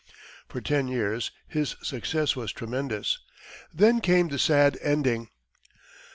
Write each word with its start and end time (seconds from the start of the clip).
For 0.47 0.61
ten 0.61 0.87
years 0.87 1.29
his 1.47 1.75
success 1.83 2.35
was 2.35 2.51
tremendous 2.51 3.19
then 3.71 4.01
came 4.01 4.29
the 4.29 4.39
sad 4.39 4.79
ending. 4.81 5.29